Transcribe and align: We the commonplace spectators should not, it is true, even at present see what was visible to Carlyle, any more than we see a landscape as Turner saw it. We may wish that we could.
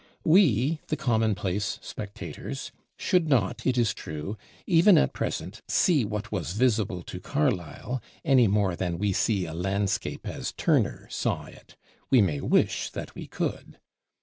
We 0.23 0.79
the 0.87 0.95
commonplace 0.95 1.77
spectators 1.83 2.71
should 2.97 3.29
not, 3.29 3.67
it 3.67 3.77
is 3.77 3.93
true, 3.93 4.35
even 4.65 4.97
at 4.97 5.13
present 5.13 5.61
see 5.67 6.05
what 6.05 6.31
was 6.31 6.53
visible 6.53 7.03
to 7.03 7.19
Carlyle, 7.19 8.01
any 8.25 8.47
more 8.47 8.75
than 8.75 8.97
we 8.97 9.13
see 9.13 9.45
a 9.45 9.53
landscape 9.53 10.27
as 10.27 10.53
Turner 10.53 11.07
saw 11.11 11.45
it. 11.45 11.75
We 12.09 12.19
may 12.19 12.41
wish 12.41 12.89
that 12.89 13.13
we 13.13 13.27
could. 13.27 13.77